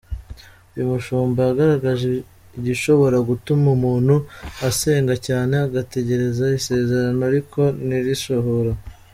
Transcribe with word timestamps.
Uyu 0.73 0.89
mushumba 0.91 1.39
yagaragaje 1.47 2.09
igishobora 2.59 3.17
gutuma 3.29 3.67
umuntu 3.77 4.15
asenga 4.67 5.13
cyane 5.27 5.53
agategereza 5.67 6.45
isezerano 6.59 7.21
ariko 7.31 7.59
ntirisohore. 7.87 8.71